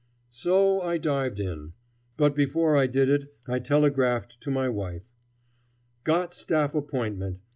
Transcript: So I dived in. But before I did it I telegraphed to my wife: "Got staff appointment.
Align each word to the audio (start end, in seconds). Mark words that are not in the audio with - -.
So 0.31 0.81
I 0.81 0.97
dived 0.97 1.39
in. 1.39 1.73
But 2.17 2.33
before 2.35 2.75
I 2.75 2.87
did 2.87 3.07
it 3.07 3.31
I 3.47 3.59
telegraphed 3.59 4.41
to 4.41 4.49
my 4.49 4.67
wife: 4.67 5.05
"Got 6.03 6.33
staff 6.33 6.73
appointment. 6.73 7.39